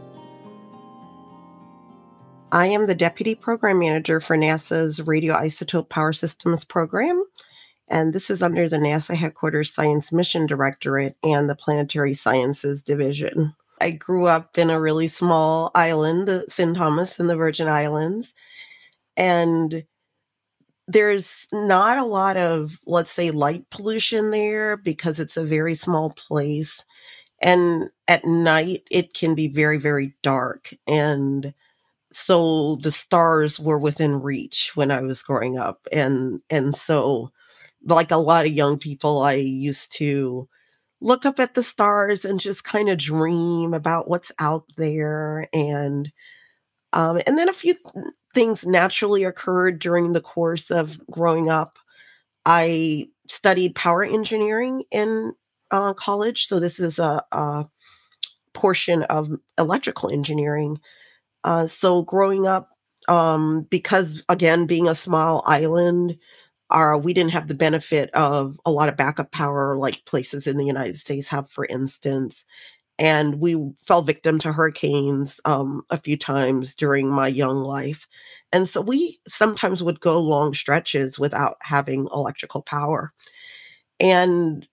I 2.51 2.67
am 2.67 2.89
the 2.89 2.97
Deputy 2.97 3.37
Program 3.37 3.79
Manager 3.79 4.19
for 4.19 4.37
NASA's 4.37 4.99
Radioisotope 4.99 5.89
Power 5.89 6.13
Systems 6.13 6.65
Program, 6.65 7.25
and 7.87 8.13
this 8.13 8.29
is 8.29 8.43
under 8.43 8.69
the 8.69 8.79
NASA 8.79 9.15
Headquarters 9.15 9.73
Science 9.73 10.11
Mission 10.11 10.45
Directorate 10.45 11.17
and 11.23 11.49
the 11.49 11.55
Planetary 11.55 12.15
Sciences 12.15 12.83
Division. 12.83 13.55
I 13.81 13.93
grew 13.93 14.27
up 14.27 14.59
in 14.59 14.69
a 14.69 14.81
really 14.81 15.07
small 15.07 15.71
island, 15.77 16.29
St. 16.49 16.77
Thomas 16.77 17.21
in 17.21 17.29
the 17.29 17.37
Virgin 17.37 17.69
Islands. 17.69 18.35
And 19.17 19.85
there's 20.89 21.49
not 21.53 21.99
a 21.99 22.05
lot 22.05 22.39
of, 22.39 22.81
let's 22.87 23.13
say, 23.13 23.31
light 23.33 23.71
pollution 23.71 24.31
there 24.31 24.79
because 24.79 25.21
it's 25.21 25.37
a 25.37 25.45
very 25.45 25.75
small 25.77 26.11
place. 26.13 26.87
And 27.43 27.91
at 28.09 28.25
night, 28.25 28.85
it 28.91 29.15
can 29.15 29.35
be 29.35 29.49
very, 29.49 29.79
very 29.79 30.15
dark. 30.23 30.71
And 30.87 31.55
so 32.13 32.77
the 32.77 32.93
stars 32.93 33.61
were 33.61 33.79
within 33.79 34.23
reach 34.23 34.73
when 34.75 34.91
I 34.91 35.03
was 35.03 35.23
growing 35.23 35.59
up. 35.59 35.87
And, 35.93 36.41
and 36.51 36.77
so, 36.77 37.33
like 37.85 38.11
a 38.11 38.17
lot 38.17 38.47
of 38.47 38.53
young 38.53 38.79
people, 38.79 39.23
I 39.23 39.35
used 39.35 39.93
to 39.99 40.49
look 41.01 41.27
up 41.27 41.41
at 41.41 41.55
the 41.55 41.63
stars 41.63 42.25
and 42.25 42.41
just 42.41 42.65
kind 42.65 42.89
of 42.89 42.99
dream 42.99 43.75
about 43.75 44.09
what's 44.09 44.33
out 44.41 44.65
there 44.77 45.49
and 45.53 46.13
um, 46.93 47.21
and 47.27 47.39
then 47.39 47.49
a 47.49 47.53
few 47.55 47.75
th- 47.75 48.07
things 48.35 48.67
naturally 48.67 49.25
occurred 49.25 49.79
during 49.79 50.13
the 50.13 50.21
course 50.21 50.71
of 50.71 51.01
growing 51.11 51.49
up 51.51 51.79
i 52.47 53.07
studied 53.29 53.75
power 53.75 54.05
engineering 54.05 54.85
in 54.91 55.33
uh, 55.71 55.95
college 55.95 56.47
so 56.49 56.61
this 56.61 56.81
is 56.81 56.99
a, 56.99 57.23
a 57.33 57.67
portion 58.55 59.03
of 59.05 59.31
electrical 59.59 60.11
engineering 60.11 60.81
uh, 61.45 61.67
so 61.67 62.03
growing 62.03 62.47
up 62.47 62.71
um, 63.09 63.63
because 63.71 64.23
again 64.29 64.67
being 64.67 64.89
a 64.89 64.95
small 64.95 65.43
island 65.47 66.19
our 66.71 66.99
we 66.99 67.15
didn't 67.15 67.33
have 67.33 67.49
the 67.49 67.55
benefit 67.55 68.11
of 68.15 68.59
a 68.67 68.71
lot 68.73 68.89
of 68.89 68.97
backup 68.97 69.33
power 69.33 69.77
like 69.77 70.05
places 70.07 70.47
in 70.47 70.57
the 70.57 70.67
United 70.67 70.99
States 70.99 71.29
have, 71.29 71.51
for 71.51 71.67
instance. 71.67 72.45
And 72.99 73.41
we 73.41 73.73
fell 73.87 74.03
victim 74.03 74.39
to 74.41 74.53
hurricanes 74.53 75.41
um, 75.45 75.83
a 75.91 75.99
few 75.99 76.17
times 76.17 76.75
during 76.75 77.09
my 77.09 77.29
young 77.29 77.59
life. 77.59 78.09
And 78.53 78.69
so 78.69 78.81
we 78.81 79.19
sometimes 79.29 79.83
would 79.83 80.01
go 80.01 80.19
long 80.21 80.55
stretches 80.55 81.19
without 81.19 81.57
having 81.63 82.09
electrical 82.13 82.63
power. 82.63 83.13
And 84.01 84.67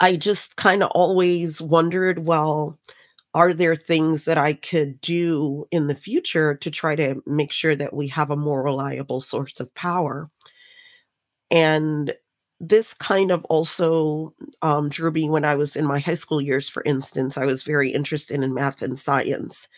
I 0.00 0.16
just 0.16 0.56
kind 0.56 0.82
of 0.82 0.90
always 0.94 1.60
wondered 1.60 2.20
well, 2.26 2.78
are 3.34 3.54
there 3.54 3.76
things 3.76 4.24
that 4.24 4.38
I 4.38 4.54
could 4.54 5.00
do 5.00 5.66
in 5.70 5.86
the 5.86 5.94
future 5.94 6.54
to 6.56 6.70
try 6.70 6.94
to 6.96 7.22
make 7.26 7.52
sure 7.52 7.74
that 7.76 7.94
we 7.94 8.08
have 8.08 8.30
a 8.30 8.36
more 8.36 8.62
reliable 8.62 9.20
source 9.20 9.58
of 9.60 9.74
power? 9.74 10.30
And 11.50 12.14
this 12.62 12.94
kind 12.94 13.32
of 13.32 13.44
also 13.46 14.32
um, 14.62 14.88
drew 14.88 15.10
me 15.10 15.28
when 15.28 15.44
I 15.44 15.56
was 15.56 15.74
in 15.74 15.84
my 15.84 15.98
high 15.98 16.14
school 16.14 16.40
years, 16.40 16.68
for 16.68 16.82
instance. 16.84 17.36
I 17.36 17.44
was 17.44 17.64
very 17.64 17.90
interested 17.90 18.40
in 18.40 18.54
math 18.54 18.82
and 18.82 18.96
science. 18.96 19.68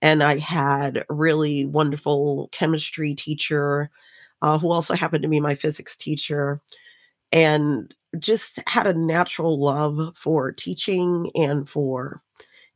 And 0.00 0.22
I 0.22 0.38
had 0.38 0.98
a 0.98 1.14
really 1.14 1.66
wonderful 1.66 2.48
chemistry 2.52 3.16
teacher 3.16 3.90
uh, 4.40 4.56
who 4.56 4.70
also 4.70 4.94
happened 4.94 5.22
to 5.22 5.28
be 5.28 5.40
my 5.40 5.56
physics 5.56 5.96
teacher 5.96 6.60
and 7.32 7.92
just 8.20 8.60
had 8.68 8.86
a 8.86 8.94
natural 8.94 9.60
love 9.60 10.16
for 10.16 10.52
teaching 10.52 11.32
and 11.34 11.68
for 11.68 12.22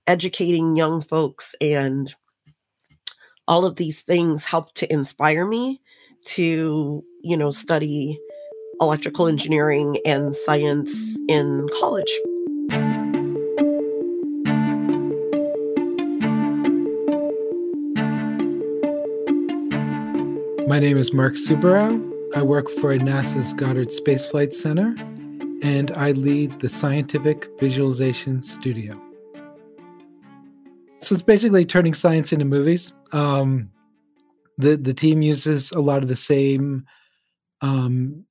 educating 0.09 0.77
young 0.77 1.01
folks. 1.01 1.55
And 1.61 2.13
all 3.47 3.65
of 3.65 3.77
these 3.77 4.03
things 4.03 4.45
helped 4.45 4.75
to 4.77 4.93
inspire 4.93 5.47
me 5.47 5.81
to, 6.25 7.05
you 7.23 7.37
know, 7.37 7.53
study 7.53 8.19
electrical 8.83 9.29
engineering 9.29 9.97
and 10.05 10.35
science 10.35 11.17
in 11.29 11.69
college. 11.79 12.13
My 20.67 20.81
name 20.81 20.97
is 20.97 21.13
Mark 21.13 21.35
SubbaRao. 21.35 22.11
I 22.35 22.43
work 22.43 22.69
for 22.71 22.97
NASA's 22.97 23.55
Goddard 23.55 23.93
Space 23.93 24.27
Flight 24.27 24.53
Center, 24.53 24.97
and 25.63 25.93
I 25.97 26.11
lead 26.11 26.59
the 26.59 26.69
Scientific 26.69 27.47
Visualization 27.61 28.43
Studio. 28.43 29.01
So 31.01 31.15
it's 31.15 31.23
basically 31.23 31.65
turning 31.65 31.95
science 31.95 32.33
into 32.33 32.47
movies. 32.47 32.93
Um, 33.13 33.71
the 34.59 34.77
the 34.77 34.95
team 34.95 35.23
uses 35.23 35.71
a 35.71 35.81
lot 35.81 36.03
of 36.03 36.09
the 36.09 36.17
same 36.17 36.85
um, 37.61 38.25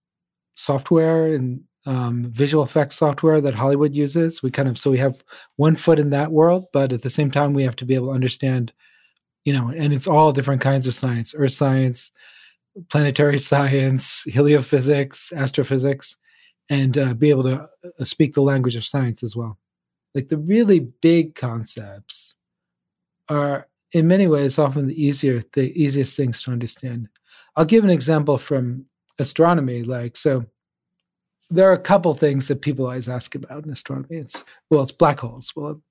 software 0.56 1.34
and 1.34 1.62
um, 1.86 2.26
visual 2.32 2.64
effects 2.64 2.98
software 2.98 3.42
that 3.42 3.56
Hollywood 3.56 3.96
uses. 3.96 4.44
We 4.44 4.52
kind 4.52 4.70
of 4.70 4.78
so 4.78 4.92
we 4.92 5.00
have 5.00 5.24
one 5.56 5.76
foot 5.76 6.00
in 6.00 6.12
that 6.12 6.32
world, 6.32 6.66
but 6.74 6.94
at 6.94 7.02
the 7.02 7.10
same 7.10 7.32
time, 7.32 7.54
we 7.54 7.64
have 7.64 7.76
to 7.78 7.86
be 7.86 7.96
able 7.96 8.08
to 8.08 8.14
understand, 8.14 8.72
you 9.46 9.54
know, 9.54 9.70
and 9.70 9.94
it's 9.94 10.08
all 10.08 10.32
different 10.32 10.62
kinds 10.62 10.86
of 10.88 10.94
science: 10.94 11.34
earth 11.36 11.54
science, 11.54 12.12
planetary 12.90 13.40
science, 13.52 14.26
heliophysics, 14.30 15.36
astrophysics, 15.36 16.18
and 16.70 16.98
uh, 16.98 17.14
be 17.14 17.30
able 17.30 17.44
to 17.44 17.68
uh, 18.00 18.06
speak 18.06 18.34
the 18.34 18.42
language 18.42 18.76
of 18.76 18.86
science 18.86 19.24
as 19.24 19.36
well. 19.36 19.58
Like 20.14 20.28
the 20.28 20.38
really 20.38 20.80
big 20.80 21.36
concepts 21.36 22.36
are, 23.30 23.68
in 23.94 24.08
many 24.08 24.28
ways, 24.28 24.60
often 24.60 24.88
the 24.88 25.04
easier, 25.04 25.42
the 25.54 25.72
easiest 25.82 26.16
things 26.16 26.44
to 26.44 26.52
understand. 26.52 27.08
I'll 27.56 27.66
give 27.66 27.84
an 27.84 27.90
example 27.90 28.38
from 28.38 28.86
astronomy 29.22 29.84
like 29.84 30.18
so 30.18 30.46
there 31.52 31.70
are 31.70 31.74
a 31.74 31.80
couple 31.80 32.14
things 32.14 32.48
that 32.48 32.62
people 32.62 32.86
always 32.86 33.10
ask 33.10 33.36
about 33.36 33.66
in 33.66 33.72
astronomy. 33.72 34.18
It's 34.18 34.44
well 34.70 34.82
it's 34.82 34.92
black 34.92 35.20
holes. 35.20 35.52
Well 35.56 35.82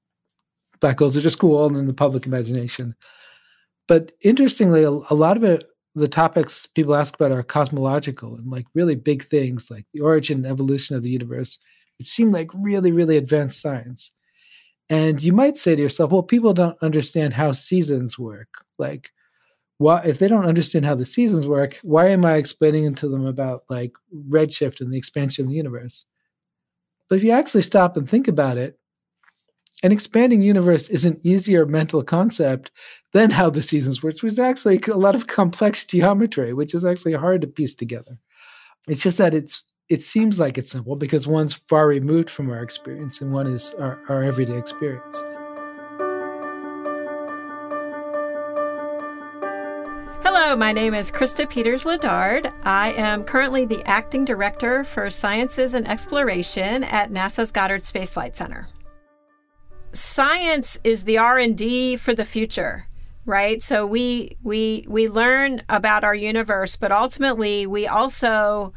black 0.81 0.99
holes 0.99 1.17
are 1.17 1.21
just 1.21 1.39
cool 1.39 1.67
in 1.77 1.87
the 1.87 1.95
public 1.95 2.27
imagination. 2.27 2.97
But 3.87 4.13
interestingly 4.23 4.83
a, 4.83 4.91
a 4.91 5.15
lot 5.15 5.37
of 5.37 5.45
it 5.45 5.65
the 5.95 6.09
topics 6.09 6.67
people 6.67 6.95
ask 6.95 7.15
about 7.15 7.33
are 7.33 7.43
cosmological 7.43 8.37
and 8.37 8.51
like 8.51 8.65
really 8.75 8.95
big 8.95 9.25
things 9.25 9.71
like 9.71 9.85
the 9.93 10.01
origin 10.01 10.39
and 10.39 10.47
evolution 10.47 10.97
of 10.97 11.03
the 11.03 11.11
universe 11.11 11.59
which 11.99 12.09
seem 12.09 12.31
like 12.31 12.51
really 12.55 12.91
really 12.91 13.19
advanced 13.19 13.61
science. 13.61 14.13
And 14.89 15.23
you 15.23 15.33
might 15.33 15.57
say 15.57 15.77
to 15.77 15.83
yourself 15.83 16.11
well 16.11 16.23
people 16.23 16.55
don't 16.55 16.83
understand 16.83 17.35
how 17.35 17.53
seasons 17.53 18.19
work. 18.19 18.49
Like 18.79 19.11
why 19.81 20.03
if 20.05 20.19
they 20.19 20.29
don't 20.29 20.45
understand 20.45 20.85
how 20.85 20.95
the 20.95 21.07
seasons 21.07 21.49
work 21.49 21.79
why 21.83 22.07
am 22.09 22.23
i 22.27 22.35
explaining 22.35 22.95
to 22.95 23.09
them 23.09 23.25
about 23.25 23.63
like 23.71 23.93
redshift 24.29 24.83
and 24.83 24.93
the 24.93 24.99
expansion 24.99 25.47
of 25.47 25.49
the 25.49 25.57
universe? 25.57 26.05
But 27.09 27.17
if 27.17 27.25
you 27.25 27.31
actually 27.31 27.63
stop 27.63 27.97
and 27.97 28.09
think 28.09 28.29
about 28.29 28.59
it 28.59 28.79
an 29.83 29.91
expanding 29.91 30.43
universe 30.43 30.91
is 30.91 31.07
an 31.07 31.19
easier 31.23 31.65
mental 31.65 32.03
concept 32.03 32.71
than 33.15 33.31
how 33.31 33.49
the 33.49 33.63
seasons 33.63 34.03
work 34.03 34.17
which 34.23 34.33
is 34.33 34.39
actually 34.39 34.79
a 34.93 34.99
lot 34.99 35.15
of 35.15 35.29
complex 35.29 35.83
geometry 35.93 36.53
which 36.53 36.75
is 36.75 36.85
actually 36.85 37.15
hard 37.15 37.41
to 37.41 37.47
piece 37.47 37.75
together. 37.75 38.19
It's 38.87 39.03
just 39.03 39.17
that 39.17 39.33
it's 39.33 39.65
it 39.89 40.03
seems 40.03 40.39
like 40.39 40.59
it's 40.59 40.71
simple 40.71 40.95
because 40.95 41.27
one's 41.27 41.55
far 41.55 41.89
removed 41.89 42.29
from 42.29 42.51
our 42.51 42.63
experience 42.63 43.23
and 43.23 43.33
one 43.33 43.47
is 43.47 43.75
our, 43.79 43.99
our 44.11 44.23
everyday 44.23 44.59
experience 44.59 45.19
My 50.57 50.73
name 50.73 50.95
is 50.95 51.13
Christa 51.13 51.49
Peters-Lidard. 51.49 52.53
I 52.65 52.91
am 52.93 53.23
currently 53.23 53.65
the 53.67 53.85
acting 53.85 54.25
director 54.25 54.83
for 54.83 55.09
sciences 55.09 55.75
and 55.75 55.87
exploration 55.87 56.83
at 56.83 57.13
NASA's 57.13 57.53
Goddard 57.53 57.87
Space 57.87 58.15
Flight 58.15 58.35
Center. 58.35 58.67
Science 59.93 60.77
is 60.83 61.05
the 61.05 61.19
R&D 61.19 61.97
for 61.97 62.15
the 62.15 62.25
future, 62.25 62.89
right? 63.27 63.63
So 63.63 63.87
we 63.87 64.37
we 64.43 64.85
we 64.89 65.09
learn 65.09 65.63
about 65.69 66.03
our 66.03 66.17
universe, 66.17 66.75
but 66.75 66.91
ultimately 66.91 67.69
we 67.69 67.87
also 67.87 68.73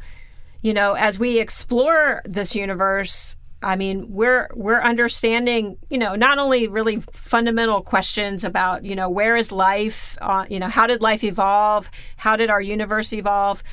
you 0.62 0.74
know, 0.74 0.94
as 0.94 1.18
we 1.18 1.39
explore 1.39 2.22
this 2.24 2.56
universe, 2.56 3.36
I 3.63 3.75
mean, 3.75 4.05
we're 4.10 4.50
we're 4.53 4.82
understanding, 4.82 5.77
you 5.89 5.98
know, 5.98 6.15
not 6.15 6.38
only 6.38 6.67
really 6.67 7.01
fundamental 7.13 7.82
questions 7.82 8.43
about, 8.43 8.84
you 8.86 8.96
know, 8.96 9.10
where 9.10 9.36
is 9.36 9.51
life, 9.51 10.17
uh, 10.22 10.46
you 10.50 10.60
know, 10.60 10.67
how 10.67 10.88
did 10.88 11.01
life 11.01 11.24
evolve, 11.24 11.89
how 12.17 12.36
did 12.36 12.50
our 12.50 12.62
universe 12.62 13.13
evolve, 13.13 13.63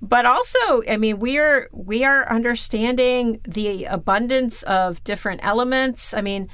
but 0.00 0.26
also, 0.26 0.82
I 0.88 0.96
mean, 0.96 1.18
we 1.18 1.38
are 1.38 1.68
we 1.72 2.04
are 2.04 2.28
understanding 2.28 3.40
the 3.44 3.84
abundance 3.84 4.62
of 4.64 5.02
different 5.04 5.40
elements. 5.44 6.14
I 6.14 6.20
mean, 6.20 6.48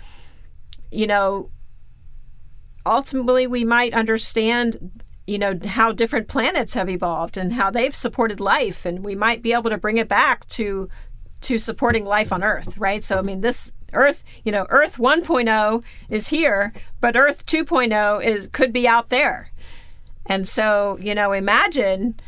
you 0.90 1.06
know, 1.06 1.50
ultimately, 2.84 3.46
we 3.46 3.64
might 3.64 3.94
understand 3.94 5.02
you 5.26 5.38
know 5.38 5.58
how 5.64 5.90
different 5.90 6.28
planets 6.28 6.74
have 6.74 6.90
evolved 6.90 7.38
and 7.38 7.54
how 7.54 7.70
they've 7.70 7.96
supported 7.96 8.40
life 8.40 8.84
and 8.84 9.02
we 9.02 9.14
might 9.14 9.42
be 9.42 9.54
able 9.54 9.70
to 9.70 9.78
bring 9.78 9.96
it 9.96 10.06
back 10.06 10.46
to 10.48 10.86
to 11.44 11.58
supporting 11.58 12.04
life 12.04 12.32
on 12.32 12.42
Earth, 12.42 12.76
right? 12.76 13.04
So, 13.04 13.18
I 13.18 13.22
mean, 13.22 13.40
this 13.40 13.72
Earth, 13.92 14.24
you 14.44 14.52
know, 14.52 14.66
Earth 14.70 14.96
1.0 14.96 15.82
is 16.08 16.28
here, 16.28 16.72
but 17.00 17.16
Earth 17.16 17.46
2.0 17.46 18.24
is 18.24 18.48
could 18.52 18.72
be 18.72 18.88
out 18.88 19.10
there. 19.10 19.50
And 20.26 20.48
so, 20.48 20.98
you 21.00 21.14
know, 21.14 21.32
imagine 21.32 22.18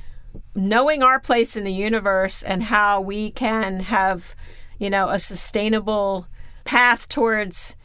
knowing 0.55 1.03
our 1.03 1.19
place 1.19 1.57
in 1.57 1.65
the 1.65 1.73
universe 1.73 2.43
and 2.43 2.65
how 2.65 3.01
we 3.01 3.31
can 3.31 3.81
have, 3.81 4.35
you 4.79 4.91
know, 4.91 5.09
a 5.09 5.19
sustainable 5.19 6.27
path 6.65 7.09
towards, 7.09 7.77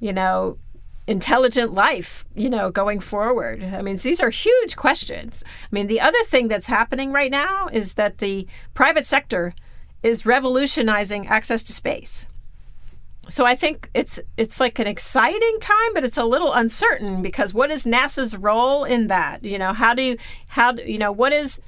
you 0.00 0.12
know, 0.12 0.58
intelligent 1.06 1.72
life, 1.72 2.24
you 2.34 2.50
know, 2.50 2.70
going 2.70 3.00
forward? 3.00 3.64
I 3.64 3.82
mean, 3.82 3.96
these 3.96 4.20
are 4.20 4.30
huge 4.30 4.76
questions. 4.76 5.42
I 5.64 5.68
mean, 5.70 5.86
the 5.86 6.00
other 6.00 6.22
thing 6.24 6.48
that's 6.48 6.66
happening 6.66 7.12
right 7.12 7.30
now 7.30 7.68
is 7.72 7.94
that 7.94 8.18
the 8.18 8.46
private 8.74 9.06
sector 9.06 9.54
is 10.02 10.26
revolutionizing 10.26 11.26
access 11.26 11.62
to 11.64 11.72
space. 11.72 12.26
So 13.28 13.44
I 13.44 13.54
think 13.54 13.90
it's 13.92 14.18
it's 14.36 14.58
like 14.58 14.78
an 14.78 14.86
exciting 14.86 15.58
time, 15.60 15.94
but 15.94 16.02
it's 16.02 16.16
a 16.16 16.24
little 16.24 16.52
uncertain 16.52 17.20
because 17.20 17.52
what 17.52 17.70
is 17.70 17.84
NASA's 17.84 18.36
role 18.36 18.84
in 18.84 19.08
that? 19.08 19.44
You 19.44 19.58
know, 19.58 19.72
how 19.74 19.92
do 19.92 20.02
you 20.02 20.16
how 20.48 20.72
do, 20.72 20.82
you 20.82 20.98
know 20.98 21.12
what 21.12 21.32
is 21.32 21.60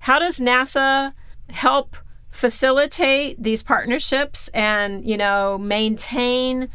how 0.00 0.18
does 0.18 0.40
NASA 0.40 1.12
help 1.50 1.96
facilitate 2.30 3.40
these 3.42 3.62
partnerships 3.62 4.48
and 4.48 5.08
you 5.08 5.16
know 5.16 5.56
maintain 5.58 6.68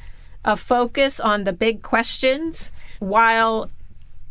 a 0.45 0.55
focus 0.55 1.19
on 1.19 1.43
the 1.43 1.53
big 1.53 1.83
questions 1.83 2.71
while 2.99 3.69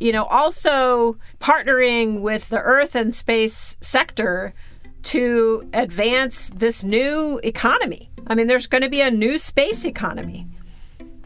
you 0.00 0.12
know 0.12 0.24
also 0.24 1.16
partnering 1.40 2.20
with 2.20 2.48
the 2.48 2.58
earth 2.58 2.94
and 2.94 3.14
space 3.14 3.76
sector 3.80 4.54
to 5.02 5.68
advance 5.72 6.50
this 6.50 6.84
new 6.84 7.40
economy 7.42 8.10
I 8.30 8.36
mean, 8.36 8.46
there's 8.46 8.68
going 8.68 8.82
to 8.82 8.88
be 8.88 9.00
a 9.00 9.10
new 9.10 9.38
space 9.38 9.84
economy. 9.84 10.46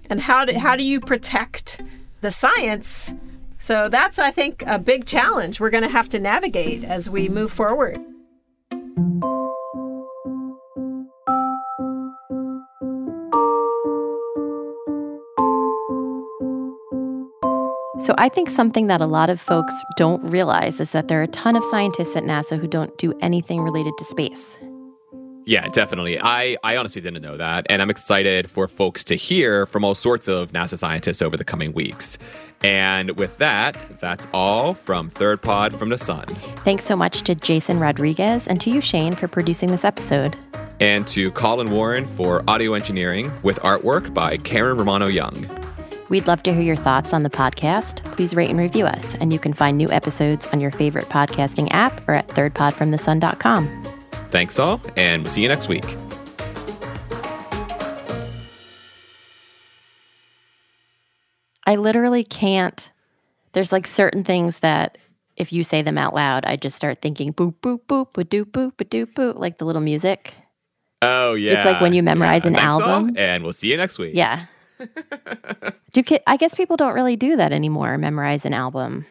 And 0.09 0.23
how 0.23 0.47
do, 0.47 0.59
how 0.59 0.75
do 0.75 0.83
you 0.83 1.01
protect 1.01 1.83
the 2.23 2.31
science? 2.31 3.15
So 3.59 3.91
that's, 3.91 4.19
I 4.19 4.31
think, 4.31 4.63
a 4.67 4.79
big 4.79 5.05
challenge 5.05 5.61
we're 5.61 5.69
going 5.69 5.85
to 5.85 5.91
have 5.91 6.09
to 6.11 6.19
navigate 6.19 6.83
as 6.83 7.11
we 7.11 7.29
move 7.29 7.53
forward. 7.53 8.01
So 18.05 18.15
I 18.19 18.29
think 18.29 18.51
something 18.51 18.89
that 18.89 19.01
a 19.01 19.07
lot 19.07 19.31
of 19.31 19.41
folks 19.41 19.75
don't 19.97 20.23
realize 20.25 20.79
is 20.79 20.91
that 20.91 21.09
there 21.09 21.21
are 21.21 21.23
a 21.23 21.29
ton 21.29 21.57
of 21.57 21.65
scientists 21.71 22.15
at 22.15 22.23
NASA 22.23 22.61
who 22.61 22.67
don't 22.67 22.95
do 22.99 23.15
anything 23.23 23.63
related 23.63 23.95
to 23.97 24.05
space. 24.05 24.59
Yeah, 25.47 25.67
definitely. 25.69 26.21
I, 26.21 26.59
I 26.63 26.77
honestly 26.77 27.01
didn't 27.01 27.23
know 27.23 27.39
that. 27.39 27.67
And 27.71 27.81
I'm 27.81 27.89
excited 27.89 28.51
for 28.51 28.69
folks 28.69 29.05
to 29.05 29.15
hear 29.15 29.65
from 29.65 29.87
all 29.87 29.95
sorts 29.95 30.29
of 30.29 30.53
NASA 30.53 30.77
scientists 30.77 31.23
over 31.23 31.39
the 31.39 31.45
coming 31.45 31.73
weeks. 31.73 32.19
And 32.63 33.17
with 33.17 33.39
that, 33.39 33.79
that's 34.01 34.27
all 34.35 34.75
from 34.75 35.09
Third 35.09 35.41
Pod 35.41 35.75
from 35.75 35.89
the 35.89 35.97
Sun. 35.97 36.27
Thanks 36.57 36.85
so 36.85 36.97
much 36.97 37.23
to 37.23 37.35
Jason 37.35 37.81
Rodriguez 37.81 38.47
and 38.47 38.61
to 38.61 38.71
you, 38.71 38.83
Shane, 38.83 39.15
for 39.15 39.29
producing 39.29 39.71
this 39.71 39.83
episode. 39.83 40.37
And 40.79 41.09
to 41.09 41.31
Colin 41.31 41.71
Warren 41.71 42.05
for 42.05 42.45
audio 42.47 42.75
engineering 42.75 43.33
with 43.43 43.59
artwork 43.61 44.13
by 44.13 44.37
Karen 44.37 44.77
Romano 44.77 45.07
Young. 45.07 45.64
We'd 46.09 46.27
love 46.27 46.43
to 46.45 46.53
hear 46.53 46.63
your 46.63 46.77
thoughts 46.77 47.13
on 47.13 47.23
the 47.23 47.31
podcast. 47.31 48.05
Please 48.13 48.35
rate 48.35 48.51
and 48.51 48.59
review 48.59 48.87
us. 48.87 49.15
And 49.17 49.33
you 49.33 49.39
can 49.39 49.53
find 49.53 49.79
new 49.79 49.91
episodes 49.91 50.47
on 50.49 50.61
your 50.61 50.71
favorite 50.71 51.07
podcasting 51.07 51.69
app 51.71 52.07
or 52.09 52.15
at 52.15 52.29
thirdpodfromthesun.com. 52.29 53.85
Thanks 54.31 54.59
all, 54.59 54.81
and 54.97 55.23
we'll 55.23 55.31
see 55.31 55.43
you 55.43 55.49
next 55.49 55.69
week. 55.69 55.85
I 61.67 61.77
literally 61.77 62.25
can't. 62.25 62.93
There's 63.53 63.73
like 63.73 63.87
certain 63.87 64.25
things 64.25 64.59
that 64.59 64.99
if 65.37 65.53
you 65.53 65.65
say 65.65 65.83
them 65.83 65.99
out 65.99 66.15
loud, 66.15 66.45
I 66.45 66.57
just 66.57 66.77
start 66.77 67.01
thinking 67.01 67.33
boop, 67.33 67.55
boop, 67.63 67.81
boop, 67.89 68.13
ba 68.13 68.25
doop, 68.25 68.47
boop, 68.47 68.77
ba 68.77 68.85
doop, 68.85 69.15
boop, 69.15 69.39
like 69.39 69.59
the 69.59 69.65
little 69.65 69.83
music. 69.83 70.35
Oh, 71.03 71.35
yeah. 71.35 71.53
It's 71.53 71.65
like 71.65 71.81
when 71.81 71.93
you 71.93 72.03
memorize 72.03 72.45
yeah. 72.45 72.49
an 72.49 72.55
Thanks 72.55 72.67
all, 72.67 72.83
album. 72.83 73.17
and 73.17 73.43
we'll 73.43 73.53
see 73.53 73.71
you 73.71 73.77
next 73.77 73.99
week. 73.99 74.13
Yeah. 74.15 74.47
do 75.93 76.03
ki- 76.03 76.21
I 76.27 76.37
guess 76.37 76.55
people 76.55 76.77
don't 76.77 76.95
really 76.95 77.17
do 77.17 77.37
that 77.37 77.53
anymore, 77.53 77.97
memorize 77.99 78.45
an 78.45 78.55
album. 78.55 79.07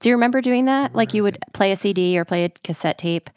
Do 0.00 0.08
you 0.08 0.14
remember 0.14 0.40
doing 0.40 0.66
that? 0.66 0.94
Like 0.94 1.12
you 1.14 1.22
would 1.22 1.38
play 1.54 1.72
a 1.72 1.76
CD 1.76 2.18
or 2.18 2.24
play 2.24 2.44
a 2.44 2.48
cassette 2.50 2.98
tape 2.98 3.30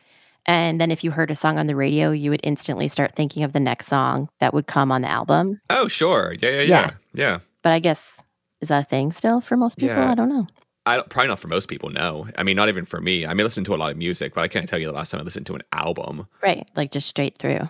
and 0.45 0.81
then 0.81 0.91
if 0.91 1.03
you 1.03 1.11
heard 1.11 1.29
a 1.29 1.35
song 1.35 1.57
on 1.57 1.67
the 1.67 1.75
radio, 1.75 2.11
you 2.11 2.31
would 2.31 2.41
instantly 2.43 2.87
start 2.87 3.15
thinking 3.15 3.43
of 3.43 3.53
the 3.53 3.59
next 3.59 3.87
song 3.87 4.27
that 4.39 4.53
would 4.53 4.67
come 4.67 4.91
on 4.91 5.01
the 5.01 5.09
album. 5.09 5.61
Oh, 5.69 5.87
sure. 5.87 6.35
Yeah, 6.41 6.49
yeah, 6.49 6.61
yeah. 6.61 6.67
Yeah. 6.67 6.91
Yeah. 7.13 7.39
But 7.61 7.73
I 7.73 7.79
guess 7.79 8.23
is 8.61 8.69
that 8.69 8.85
a 8.85 8.87
thing 8.87 9.11
still 9.11 9.41
for 9.41 9.55
most 9.55 9.77
people? 9.77 9.95
Yeah. 9.95 10.11
I 10.11 10.15
don't 10.15 10.29
know. 10.29 10.47
I 10.87 10.95
don't, 10.95 11.09
probably 11.09 11.27
not 11.27 11.37
for 11.37 11.47
most 11.47 11.67
people, 11.67 11.89
no. 11.91 12.27
I 12.39 12.43
mean, 12.43 12.55
not 12.55 12.69
even 12.69 12.85
for 12.85 12.99
me. 12.99 13.25
I 13.25 13.35
may 13.35 13.43
listen 13.43 13.63
to 13.65 13.75
a 13.75 13.77
lot 13.77 13.91
of 13.91 13.97
music, 13.97 14.33
but 14.33 14.41
I 14.41 14.47
can't 14.47 14.67
tell 14.67 14.79
you 14.79 14.87
the 14.87 14.93
last 14.93 15.11
time 15.11 15.21
I 15.21 15.23
listened 15.23 15.45
to 15.45 15.53
an 15.55 15.61
album. 15.71 16.27
Right. 16.41 16.67
Like 16.75 16.91
just 16.91 17.07
straight 17.07 17.37
through. 17.37 17.69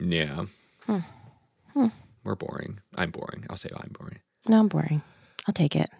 Yeah. 0.00 0.46
Hmm. 0.86 0.98
Hmm. 1.74 1.86
We're 2.30 2.36
boring. 2.36 2.78
I'm 2.94 3.10
boring. 3.10 3.44
I'll 3.50 3.56
say 3.56 3.70
I'm 3.74 3.90
boring. 3.90 4.20
No, 4.46 4.60
I'm 4.60 4.68
boring. 4.68 5.02
I'll 5.48 5.52
take 5.52 5.74
it. 5.74 5.90